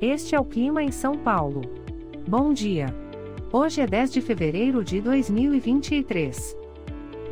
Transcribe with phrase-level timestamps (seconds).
[0.00, 1.62] Este é o clima em São Paulo.
[2.28, 2.94] Bom dia.
[3.50, 6.54] Hoje é 10 de fevereiro de 2023.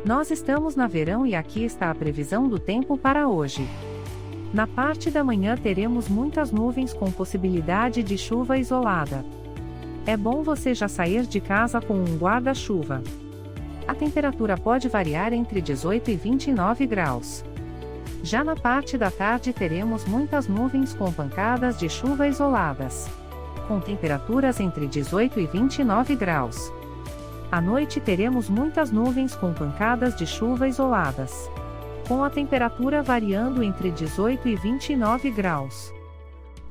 [0.03, 3.67] Nós estamos na verão e aqui está a previsão do tempo para hoje.
[4.51, 9.23] Na parte da manhã teremos muitas nuvens com possibilidade de chuva isolada.
[10.07, 13.03] É bom você já sair de casa com um guarda-chuva.
[13.87, 17.45] A temperatura pode variar entre 18 e 29 graus.
[18.25, 23.07] Já na parte da tarde teremos muitas nuvens com pancadas de chuva isoladas.
[23.67, 26.73] Com temperaturas entre 18 e 29 graus.
[27.51, 31.51] À noite teremos muitas nuvens com pancadas de chuva isoladas.
[32.07, 35.93] Com a temperatura variando entre 18 e 29 graus.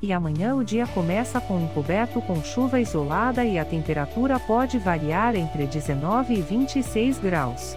[0.03, 5.37] E amanhã o dia começa com encoberto com chuva isolada e a temperatura pode variar
[5.37, 7.77] entre 19 e 26 graus.